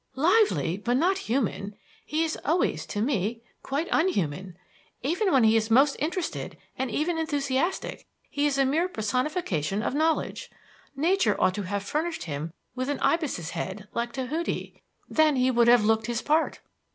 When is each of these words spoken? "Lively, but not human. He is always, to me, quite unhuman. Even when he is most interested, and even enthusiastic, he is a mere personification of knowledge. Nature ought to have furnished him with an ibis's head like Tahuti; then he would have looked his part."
"Lively, 0.15 0.77
but 0.79 0.97
not 0.97 1.19
human. 1.29 1.75
He 2.07 2.23
is 2.23 2.35
always, 2.43 2.87
to 2.87 3.03
me, 3.03 3.43
quite 3.61 3.87
unhuman. 3.91 4.57
Even 5.03 5.31
when 5.31 5.43
he 5.43 5.55
is 5.55 5.69
most 5.69 5.95
interested, 5.99 6.57
and 6.75 6.89
even 6.89 7.19
enthusiastic, 7.19 8.07
he 8.31 8.47
is 8.47 8.57
a 8.57 8.65
mere 8.65 8.89
personification 8.89 9.83
of 9.83 9.93
knowledge. 9.93 10.49
Nature 10.95 11.39
ought 11.39 11.53
to 11.53 11.67
have 11.67 11.83
furnished 11.83 12.23
him 12.23 12.51
with 12.73 12.89
an 12.89 12.97
ibis's 13.03 13.51
head 13.51 13.87
like 13.93 14.11
Tahuti; 14.11 14.81
then 15.07 15.35
he 15.35 15.51
would 15.51 15.67
have 15.67 15.85
looked 15.85 16.07
his 16.07 16.23
part." 16.23 16.61